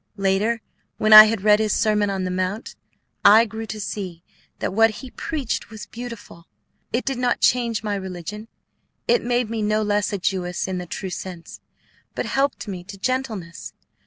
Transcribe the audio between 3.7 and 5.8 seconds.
see that what he preached